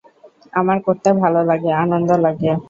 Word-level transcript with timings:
আমার 0.53 0.77
করতে 0.85 1.09
ভালো 1.21 1.39
লাগে, 1.49 1.69
আনন্দ 1.83 2.09
লাগে। 2.25 2.51